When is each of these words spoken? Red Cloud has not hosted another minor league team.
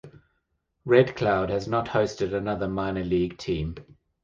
Red 0.83 1.15
Cloud 1.15 1.51
has 1.51 1.67
not 1.67 1.89
hosted 1.89 2.33
another 2.33 2.67
minor 2.67 3.03
league 3.03 3.37
team. 3.37 3.75